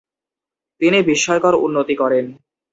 তিনি 0.81 0.97
বিস্ময়কর 1.01 1.53
উন্নতি 1.65 1.95
করেন। 1.95 2.25